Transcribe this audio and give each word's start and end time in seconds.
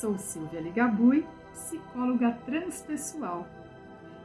Sou 0.00 0.16
Silvia 0.16 0.62
Ligabui, 0.62 1.26
psicóloga 1.52 2.30
transpessoal, 2.46 3.46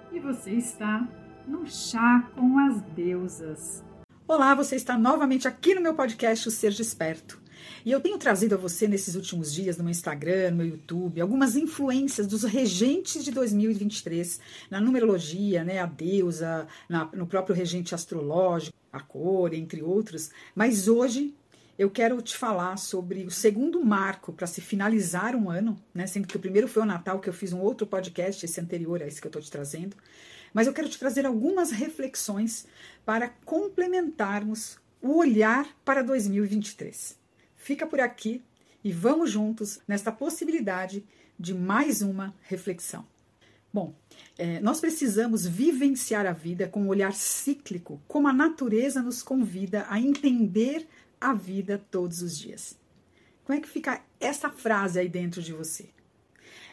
e 0.09 0.21
você 0.21 0.51
está 0.51 1.05
no 1.45 1.67
Chá 1.67 2.31
com 2.33 2.57
as 2.59 2.81
Deusas. 2.95 3.83
Olá, 4.25 4.55
você 4.55 4.77
está 4.77 4.97
novamente 4.97 5.49
aqui 5.49 5.75
no 5.75 5.81
meu 5.81 5.93
podcast 5.93 6.47
O 6.47 6.51
Ser 6.51 6.71
Desperto. 6.71 7.41
E 7.83 7.91
eu 7.91 7.99
tenho 7.99 8.17
trazido 8.17 8.55
a 8.55 8.57
você 8.57 8.87
nesses 8.87 9.15
últimos 9.15 9.53
dias 9.53 9.75
no 9.75 9.83
meu 9.83 9.91
Instagram, 9.91 10.51
no 10.51 10.57
meu 10.57 10.67
YouTube, 10.67 11.19
algumas 11.19 11.57
influências 11.57 12.25
dos 12.25 12.43
regentes 12.43 13.25
de 13.25 13.31
2023 13.31 14.39
na 14.71 14.79
numerologia, 14.79 15.65
né, 15.65 15.79
a 15.79 15.85
deusa, 15.85 16.69
na, 16.87 17.09
no 17.13 17.27
próprio 17.27 17.53
regente 17.53 17.93
astrológico, 17.93 18.77
a 18.93 19.01
cor, 19.01 19.53
entre 19.53 19.83
outros. 19.83 20.31
Mas 20.55 20.87
hoje 20.87 21.35
eu 21.77 21.89
quero 21.89 22.21
te 22.21 22.37
falar 22.37 22.77
sobre 22.77 23.25
o 23.25 23.31
segundo 23.31 23.83
marco 23.83 24.31
para 24.31 24.47
se 24.47 24.61
finalizar 24.61 25.35
um 25.35 25.49
ano, 25.49 25.77
né? 25.93 26.07
Sendo 26.07 26.27
que 26.27 26.37
o 26.37 26.39
primeiro 26.39 26.67
foi 26.67 26.83
o 26.83 26.85
Natal, 26.85 27.19
que 27.19 27.27
eu 27.27 27.33
fiz 27.33 27.51
um 27.51 27.59
outro 27.59 27.85
podcast, 27.85 28.45
esse 28.45 28.61
anterior 28.61 29.01
a 29.01 29.07
esse 29.07 29.19
que 29.19 29.27
eu 29.27 29.29
estou 29.29 29.41
te 29.41 29.51
trazendo. 29.51 29.97
Mas 30.53 30.67
eu 30.67 30.73
quero 30.73 30.87
te 30.87 30.97
trazer 30.97 31.25
algumas 31.25 31.71
reflexões 31.71 32.65
para 33.05 33.27
complementarmos 33.43 34.77
o 35.01 35.17
olhar 35.17 35.67
para 35.83 36.01
2023. 36.01 37.17
Fica 37.57 37.85
por 37.85 37.99
aqui 37.99 38.41
e 38.81 38.91
vamos 38.91 39.31
juntos 39.31 39.79
nesta 39.85 40.11
possibilidade 40.11 41.05
de 41.37 41.53
mais 41.53 42.01
uma 42.01 42.33
reflexão. 42.43 43.05
Bom, 43.73 43.93
é, 44.37 44.61
nós 44.61 44.79
precisamos 44.79 45.45
vivenciar 45.45 46.25
a 46.25 46.31
vida 46.31 46.65
com 46.69 46.83
um 46.83 46.87
olhar 46.87 47.11
cíclico, 47.11 48.01
como 48.07 48.29
a 48.29 48.33
natureza 48.33 49.01
nos 49.01 49.21
convida 49.21 49.85
a 49.89 49.99
entender 49.99 50.87
a 51.29 51.33
vida 51.33 51.83
todos 51.89 52.21
os 52.21 52.37
dias. 52.37 52.77
Como 53.43 53.57
é 53.57 53.61
que 53.61 53.67
fica 53.67 54.03
essa 54.19 54.49
frase 54.49 54.99
aí 54.99 55.09
dentro 55.09 55.41
de 55.41 55.53
você? 55.53 55.89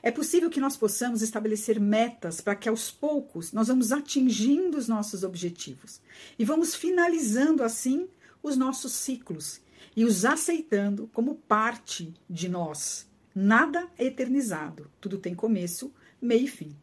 É 0.02 0.10
possível 0.10 0.50
que 0.50 0.60
nós 0.60 0.77
possamos 0.77 1.22
estabelecer 1.22 1.78
metas 1.78 2.40
para 2.40 2.56
que 2.56 2.68
aos 2.68 2.90
poucos 2.90 3.52
nós 3.52 3.68
vamos 3.68 3.92
atingindo 3.92 4.77
os 4.77 4.88
nossos 4.88 5.22
objetivos 5.22 6.00
e 6.38 6.44
vamos 6.44 6.74
finalizando 6.74 7.62
assim 7.62 8.08
os 8.42 8.56
nossos 8.56 8.92
ciclos 8.92 9.60
e 9.94 10.04
os 10.04 10.24
aceitando 10.24 11.08
como 11.12 11.36
parte 11.36 12.12
de 12.28 12.48
nós. 12.48 13.06
Nada 13.34 13.88
é 13.96 14.06
eternizado, 14.06 14.90
tudo 15.00 15.18
tem 15.18 15.34
começo, 15.34 15.92
meio 16.20 16.44
e 16.44 16.48
fim. 16.48 16.77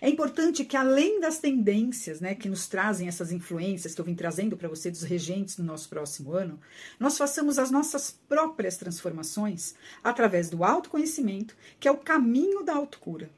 É 0.00 0.08
importante 0.08 0.64
que, 0.64 0.76
além 0.76 1.20
das 1.20 1.38
tendências 1.38 2.20
né, 2.20 2.34
que 2.34 2.48
nos 2.48 2.66
trazem 2.66 3.08
essas 3.08 3.32
influências 3.32 3.94
que 3.94 4.00
eu 4.00 4.04
vim 4.04 4.14
trazendo 4.14 4.56
para 4.56 4.68
você 4.68 4.90
dos 4.90 5.02
regentes 5.02 5.58
no 5.58 5.64
nosso 5.64 5.88
próximo 5.88 6.32
ano, 6.32 6.60
nós 6.98 7.16
façamos 7.18 7.58
as 7.58 7.70
nossas 7.70 8.10
próprias 8.28 8.76
transformações 8.76 9.74
através 10.02 10.48
do 10.48 10.64
autoconhecimento, 10.64 11.56
que 11.78 11.88
é 11.88 11.90
o 11.90 11.98
caminho 11.98 12.64
da 12.64 12.74
autocura. 12.74 13.30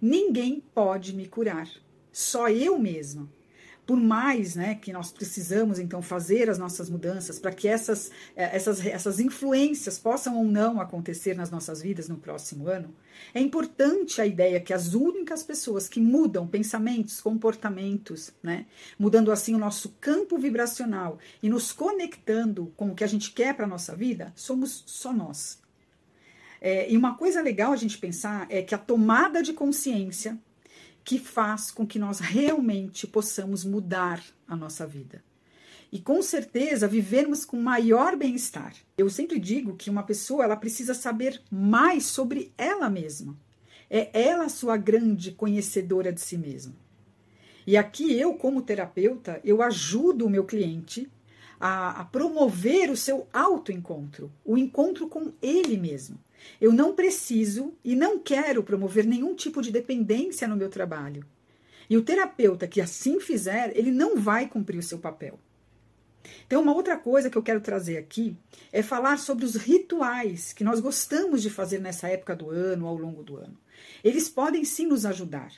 Ninguém 0.00 0.62
pode 0.74 1.14
me 1.14 1.26
curar, 1.26 1.68
só 2.12 2.48
eu 2.48 2.78
mesma 2.78 3.28
por 3.88 3.98
mais 3.98 4.54
né, 4.54 4.74
que 4.74 4.92
nós 4.92 5.10
precisamos 5.10 5.78
então 5.78 6.02
fazer 6.02 6.50
as 6.50 6.58
nossas 6.58 6.90
mudanças 6.90 7.38
para 7.38 7.50
que 7.50 7.66
essas, 7.66 8.10
eh, 8.36 8.54
essas, 8.54 8.84
essas 8.84 9.18
influências 9.18 9.98
possam 9.98 10.36
ou 10.36 10.44
não 10.44 10.78
acontecer 10.78 11.34
nas 11.34 11.50
nossas 11.50 11.80
vidas 11.80 12.06
no 12.06 12.18
próximo 12.18 12.68
ano, 12.68 12.94
é 13.32 13.40
importante 13.40 14.20
a 14.20 14.26
ideia 14.26 14.60
que 14.60 14.74
as 14.74 14.92
únicas 14.92 15.42
pessoas 15.42 15.88
que 15.88 16.02
mudam 16.02 16.46
pensamentos, 16.46 17.18
comportamentos, 17.18 18.30
né, 18.42 18.66
mudando 18.98 19.32
assim 19.32 19.54
o 19.54 19.58
nosso 19.58 19.96
campo 19.98 20.36
vibracional 20.36 21.18
e 21.42 21.48
nos 21.48 21.72
conectando 21.72 22.70
com 22.76 22.90
o 22.90 22.94
que 22.94 23.04
a 23.04 23.08
gente 23.08 23.32
quer 23.32 23.54
para 23.54 23.64
a 23.64 23.68
nossa 23.68 23.96
vida, 23.96 24.34
somos 24.36 24.84
só 24.86 25.14
nós. 25.14 25.62
É, 26.60 26.92
e 26.92 26.94
uma 26.94 27.16
coisa 27.16 27.40
legal 27.40 27.72
a 27.72 27.76
gente 27.76 27.96
pensar 27.96 28.46
é 28.50 28.60
que 28.60 28.74
a 28.74 28.78
tomada 28.78 29.42
de 29.42 29.54
consciência 29.54 30.38
que 31.08 31.18
faz 31.18 31.70
com 31.70 31.86
que 31.86 31.98
nós 31.98 32.20
realmente 32.20 33.06
possamos 33.06 33.64
mudar 33.64 34.22
a 34.46 34.54
nossa 34.54 34.86
vida. 34.86 35.24
E 35.90 35.98
com 35.98 36.20
certeza 36.20 36.86
vivermos 36.86 37.46
com 37.46 37.58
maior 37.58 38.14
bem-estar. 38.14 38.74
Eu 38.98 39.08
sempre 39.08 39.38
digo 39.38 39.74
que 39.74 39.88
uma 39.88 40.02
pessoa 40.02 40.44
ela 40.44 40.54
precisa 40.54 40.92
saber 40.92 41.40
mais 41.50 42.04
sobre 42.04 42.52
ela 42.58 42.90
mesma. 42.90 43.34
É 43.88 44.10
ela 44.12 44.44
a 44.44 44.48
sua 44.50 44.76
grande 44.76 45.32
conhecedora 45.32 46.12
de 46.12 46.20
si 46.20 46.36
mesma. 46.36 46.74
E 47.66 47.74
aqui 47.74 48.12
eu, 48.12 48.34
como 48.34 48.60
terapeuta, 48.60 49.40
eu 49.42 49.62
ajudo 49.62 50.26
o 50.26 50.30
meu 50.30 50.44
cliente 50.44 51.10
a, 51.58 52.02
a 52.02 52.04
promover 52.04 52.90
o 52.90 52.96
seu 52.98 53.26
autoencontro, 53.32 54.30
o 54.44 54.58
encontro 54.58 55.08
com 55.08 55.32
ele 55.40 55.78
mesmo. 55.78 56.18
Eu 56.60 56.72
não 56.72 56.94
preciso 56.94 57.74
e 57.84 57.94
não 57.94 58.18
quero 58.18 58.62
promover 58.62 59.06
nenhum 59.06 59.34
tipo 59.34 59.62
de 59.62 59.70
dependência 59.70 60.48
no 60.48 60.56
meu 60.56 60.68
trabalho. 60.68 61.24
E 61.88 61.96
o 61.96 62.02
terapeuta 62.02 62.66
que 62.66 62.80
assim 62.80 63.18
fizer, 63.20 63.72
ele 63.76 63.90
não 63.90 64.16
vai 64.16 64.46
cumprir 64.46 64.78
o 64.78 64.82
seu 64.82 64.98
papel. 64.98 65.38
Então, 66.46 66.62
uma 66.62 66.74
outra 66.74 66.96
coisa 66.96 67.30
que 67.30 67.38
eu 67.38 67.42
quero 67.42 67.60
trazer 67.60 67.96
aqui 67.96 68.36
é 68.72 68.82
falar 68.82 69.18
sobre 69.18 69.44
os 69.44 69.54
rituais 69.54 70.52
que 70.52 70.64
nós 70.64 70.80
gostamos 70.80 71.42
de 71.42 71.50
fazer 71.50 71.80
nessa 71.80 72.08
época 72.08 72.36
do 72.36 72.50
ano, 72.50 72.86
ao 72.86 72.96
longo 72.96 73.22
do 73.22 73.36
ano. 73.36 73.56
Eles 74.02 74.28
podem 74.28 74.64
sim 74.64 74.86
nos 74.86 75.06
ajudar, 75.06 75.52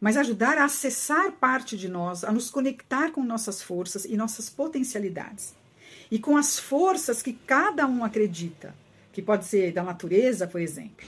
mas 0.00 0.16
ajudar 0.16 0.56
a 0.58 0.64
acessar 0.64 1.32
parte 1.32 1.76
de 1.76 1.88
nós, 1.88 2.24
a 2.24 2.32
nos 2.32 2.50
conectar 2.50 3.10
com 3.10 3.22
nossas 3.22 3.62
forças 3.62 4.04
e 4.04 4.16
nossas 4.16 4.48
potencialidades. 4.48 5.54
E 6.10 6.18
com 6.18 6.36
as 6.36 6.58
forças 6.58 7.22
que 7.22 7.32
cada 7.32 7.86
um 7.86 8.04
acredita 8.04 8.74
que 9.14 9.22
pode 9.22 9.46
ser 9.46 9.72
da 9.72 9.82
natureza, 9.82 10.46
por 10.46 10.60
exemplo. 10.60 11.06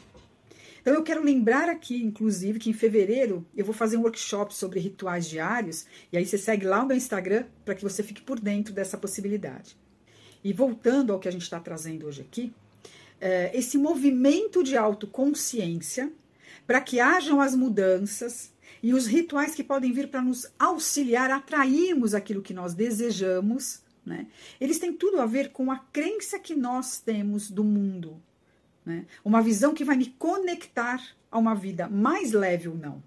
Então 0.80 0.94
eu 0.94 1.02
quero 1.02 1.22
lembrar 1.22 1.68
aqui, 1.68 2.00
inclusive, 2.00 2.60
que 2.60 2.70
em 2.70 2.72
fevereiro 2.72 3.44
eu 3.56 3.64
vou 3.64 3.74
fazer 3.74 3.96
um 3.96 4.02
workshop 4.02 4.54
sobre 4.54 4.78
rituais 4.78 5.28
diários, 5.28 5.84
e 6.12 6.16
aí 6.16 6.24
você 6.24 6.38
segue 6.38 6.64
lá 6.64 6.84
o 6.84 6.86
meu 6.86 6.96
Instagram 6.96 7.44
para 7.64 7.74
que 7.74 7.82
você 7.82 8.04
fique 8.04 8.22
por 8.22 8.38
dentro 8.38 8.72
dessa 8.72 8.96
possibilidade. 8.96 9.76
E 10.44 10.52
voltando 10.52 11.12
ao 11.12 11.18
que 11.18 11.26
a 11.26 11.32
gente 11.32 11.42
está 11.42 11.58
trazendo 11.58 12.06
hoje 12.06 12.20
aqui, 12.20 12.52
é, 13.20 13.50
esse 13.52 13.76
movimento 13.76 14.62
de 14.62 14.76
autoconsciência 14.76 16.12
para 16.64 16.80
que 16.80 17.00
hajam 17.00 17.40
as 17.40 17.56
mudanças 17.56 18.52
e 18.80 18.94
os 18.94 19.06
rituais 19.06 19.56
que 19.56 19.64
podem 19.64 19.92
vir 19.92 20.08
para 20.08 20.22
nos 20.22 20.46
auxiliar 20.56 21.32
a 21.32 21.36
atrairmos 21.36 22.14
aquilo 22.14 22.42
que 22.42 22.54
nós 22.54 22.74
desejamos 22.74 23.80
né? 24.06 24.28
Eles 24.60 24.78
têm 24.78 24.92
tudo 24.92 25.20
a 25.20 25.26
ver 25.26 25.50
com 25.50 25.70
a 25.70 25.78
crença 25.78 26.38
que 26.38 26.54
nós 26.54 27.00
temos 27.00 27.50
do 27.50 27.64
mundo. 27.64 28.22
Né? 28.84 29.04
Uma 29.24 29.42
visão 29.42 29.74
que 29.74 29.84
vai 29.84 29.96
me 29.96 30.06
conectar 30.06 31.02
a 31.30 31.36
uma 31.36 31.54
vida 31.54 31.88
mais 31.88 32.30
leve 32.30 32.68
ou 32.68 32.76
não. 32.76 33.02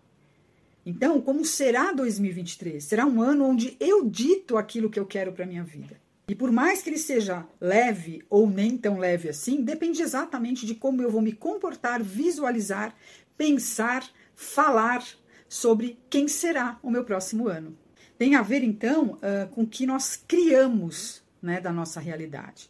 Então, 0.86 1.22
como 1.22 1.46
será 1.46 1.94
2023? 1.94 2.84
Será 2.84 3.06
um 3.06 3.22
ano 3.22 3.46
onde 3.46 3.78
eu 3.80 4.06
dito 4.06 4.58
aquilo 4.58 4.90
que 4.90 5.00
eu 5.00 5.06
quero 5.06 5.32
para 5.32 5.46
minha 5.46 5.64
vida. 5.64 6.00
E 6.28 6.36
por 6.36 6.52
mais 6.52 6.82
que 6.82 6.90
ele 6.90 6.98
seja 6.98 7.48
leve 7.60 8.24
ou 8.30 8.48
nem 8.48 8.78
tão 8.78 9.00
leve 9.00 9.30
assim, 9.30 9.64
depende 9.64 10.02
exatamente 10.02 10.66
de 10.66 10.76
como 10.76 11.02
eu 11.02 11.10
vou 11.10 11.22
me 11.22 11.31
comportar, 11.31 12.04
visualizar, 12.04 12.94
pensar, 13.38 14.08
falar 14.36 15.04
sobre 15.48 15.98
quem 16.10 16.28
será 16.28 16.78
o 16.84 16.92
meu 16.92 17.04
próximo 17.04 17.48
ano 17.48 17.76
tem 18.19 18.35
a 18.35 18.41
ver, 18.41 18.63
então, 18.63 19.13
uh, 19.13 19.47
com 19.52 19.62
o 19.62 19.68
que 19.68 19.85
nós 19.85 20.22
criamos 20.28 21.24
né, 21.41 21.62
da 21.62 21.72
nossa 21.72 22.02
realidade. 22.02 22.69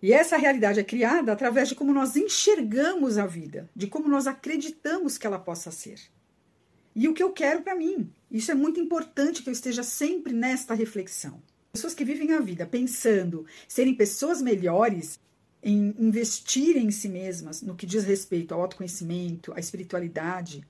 E 0.00 0.10
essa 0.10 0.38
realidade 0.38 0.80
é 0.80 0.82
criada 0.82 1.30
através 1.30 1.68
de 1.68 1.74
como 1.74 1.92
nós 1.92 2.16
enxergamos 2.16 3.18
a 3.18 3.26
vida, 3.26 3.68
de 3.76 3.86
como 3.86 4.08
nós 4.08 4.26
acreditamos 4.26 5.18
que 5.18 5.26
ela 5.26 5.38
possa 5.38 5.70
ser. 5.70 6.00
E 6.96 7.06
o 7.08 7.12
que 7.12 7.22
eu 7.22 7.30
quero 7.30 7.60
para 7.60 7.74
mim. 7.74 8.10
Isso 8.30 8.50
é 8.50 8.54
muito 8.54 8.80
importante 8.80 9.42
que 9.42 9.50
eu 9.50 9.52
esteja 9.52 9.82
sempre 9.82 10.32
nesta 10.32 10.72
reflexão. 10.72 11.42
Pessoas 11.70 11.94
que 11.94 12.04
vivem 12.04 12.32
a 12.32 12.40
vida 12.40 12.64
pensando 12.64 13.44
serem 13.68 13.94
pessoas 13.94 14.40
melhores, 14.40 15.20
em 15.62 15.94
investir 15.98 16.78
em 16.78 16.90
si 16.90 17.08
mesmas 17.08 17.60
no 17.60 17.76
que 17.76 17.86
diz 17.86 18.04
respeito 18.04 18.54
ao 18.54 18.62
autoconhecimento, 18.62 19.52
à 19.54 19.60
espiritualidade, 19.60 20.66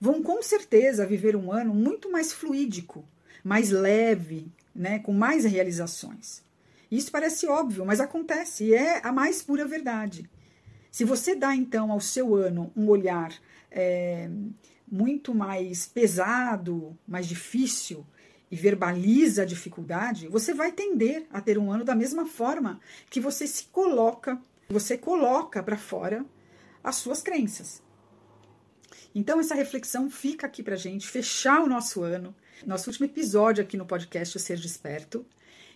vão 0.00 0.22
com 0.22 0.42
certeza 0.42 1.06
viver 1.06 1.36
um 1.36 1.52
ano 1.52 1.74
muito 1.74 2.10
mais 2.10 2.32
fluídico, 2.32 3.04
mais 3.42 3.70
leve, 3.70 4.50
né, 4.74 4.98
com 4.98 5.12
mais 5.12 5.44
realizações. 5.44 6.42
Isso 6.90 7.10
parece 7.10 7.46
óbvio, 7.46 7.84
mas 7.84 8.00
acontece 8.00 8.64
e 8.64 8.74
é 8.74 9.00
a 9.04 9.12
mais 9.12 9.42
pura 9.42 9.66
verdade. 9.66 10.28
Se 10.90 11.04
você 11.04 11.34
dá 11.34 11.54
então 11.54 11.90
ao 11.90 12.00
seu 12.00 12.34
ano 12.34 12.72
um 12.76 12.88
olhar 12.88 13.32
é, 13.70 14.30
muito 14.90 15.34
mais 15.34 15.86
pesado, 15.86 16.96
mais 17.06 17.26
difícil 17.26 18.06
e 18.50 18.56
verbaliza 18.56 19.42
a 19.42 19.46
dificuldade, 19.46 20.28
você 20.28 20.54
vai 20.54 20.70
tender 20.70 21.26
a 21.30 21.40
ter 21.40 21.58
um 21.58 21.70
ano 21.72 21.84
da 21.84 21.94
mesma 21.94 22.26
forma 22.26 22.80
que 23.10 23.20
você 23.20 23.46
se 23.46 23.64
coloca, 23.64 24.40
você 24.68 24.96
coloca 24.96 25.62
para 25.62 25.76
fora 25.76 26.24
as 26.82 26.96
suas 26.96 27.22
crenças. 27.22 27.82
Então, 29.18 29.40
essa 29.40 29.54
reflexão 29.54 30.10
fica 30.10 30.46
aqui 30.46 30.62
para 30.62 30.76
gente 30.76 31.08
fechar 31.08 31.62
o 31.62 31.66
nosso 31.66 32.02
ano, 32.02 32.36
nosso 32.66 32.90
último 32.90 33.06
episódio 33.06 33.64
aqui 33.64 33.74
no 33.74 33.86
podcast 33.86 34.36
O 34.36 34.38
Ser 34.38 34.58
Desperto. 34.58 35.24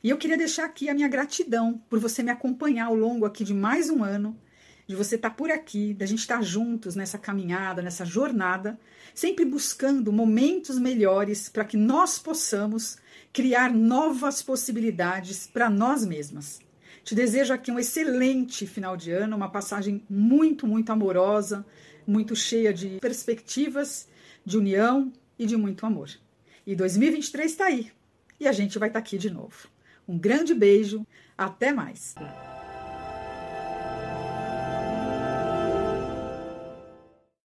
E 0.04 0.10
eu 0.10 0.18
queria 0.18 0.36
deixar 0.36 0.66
aqui 0.66 0.90
a 0.90 0.94
minha 0.94 1.08
gratidão 1.08 1.82
por 1.88 1.98
você 1.98 2.22
me 2.22 2.30
acompanhar 2.30 2.88
ao 2.88 2.94
longo 2.94 3.24
aqui 3.24 3.42
de 3.42 3.54
mais 3.54 3.88
um 3.88 4.04
ano, 4.04 4.38
de 4.86 4.94
você 4.94 5.14
estar 5.14 5.30
tá 5.30 5.34
por 5.34 5.50
aqui, 5.50 5.94
da 5.94 6.04
gente 6.04 6.18
estar 6.18 6.36
tá 6.36 6.42
juntos 6.42 6.94
nessa 6.94 7.16
caminhada, 7.16 7.80
nessa 7.80 8.04
jornada, 8.04 8.78
sempre 9.14 9.46
buscando 9.46 10.12
momentos 10.12 10.78
melhores 10.78 11.48
para 11.48 11.64
que 11.64 11.78
nós 11.78 12.18
possamos 12.18 12.98
criar 13.32 13.72
novas 13.72 14.42
possibilidades 14.42 15.46
para 15.46 15.70
nós 15.70 16.04
mesmas. 16.04 16.60
Te 17.04 17.14
desejo 17.14 17.52
aqui 17.52 17.70
um 17.70 17.78
excelente 17.78 18.66
final 18.66 18.96
de 18.96 19.10
ano, 19.10 19.36
uma 19.36 19.50
passagem 19.50 20.02
muito, 20.08 20.66
muito 20.66 20.90
amorosa, 20.90 21.64
muito 22.06 22.34
cheia 22.36 22.72
de 22.72 22.98
perspectivas, 23.00 24.08
de 24.44 24.58
união 24.58 25.12
e 25.38 25.46
de 25.46 25.56
muito 25.56 25.86
amor. 25.86 26.10
E 26.66 26.74
2023 26.74 27.50
está 27.50 27.66
aí 27.66 27.90
e 28.38 28.48
a 28.48 28.52
gente 28.52 28.78
vai 28.78 28.88
estar 28.88 29.00
tá 29.00 29.04
aqui 29.06 29.18
de 29.18 29.30
novo. 29.30 29.68
Um 30.08 30.18
grande 30.18 30.54
beijo, 30.54 31.06
até 31.36 31.72
mais! 31.72 32.14